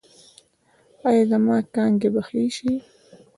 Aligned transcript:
ایا 1.07 1.23
زما 1.31 1.57
کانګې 1.75 2.09
به 2.13 2.21
ښې 2.27 2.43
شي؟ 2.55 2.71